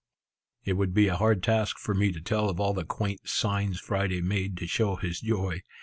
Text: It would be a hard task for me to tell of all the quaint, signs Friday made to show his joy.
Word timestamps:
It 0.65 0.73
would 0.73 0.95
be 0.95 1.09
a 1.09 1.15
hard 1.15 1.43
task 1.43 1.77
for 1.77 1.93
me 1.93 2.11
to 2.11 2.19
tell 2.19 2.49
of 2.49 2.59
all 2.59 2.73
the 2.73 2.83
quaint, 2.83 3.29
signs 3.29 3.79
Friday 3.79 4.19
made 4.23 4.57
to 4.57 4.65
show 4.65 4.95
his 4.95 5.19
joy. 5.21 5.61